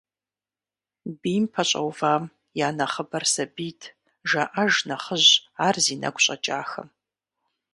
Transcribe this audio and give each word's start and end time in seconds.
Бийм 1.21 1.45
пэщӏэувам 1.53 2.23
я 2.65 2.69
нэхъыбэр 2.77 3.23
сабийт,– 3.33 3.81
жаӏэж 4.29 4.73
нэхъыжь 4.87 5.31
ар 5.67 5.75
зи 5.85 5.95
нэгу 6.01 6.21
щӏэкӏахэм. 6.23 6.87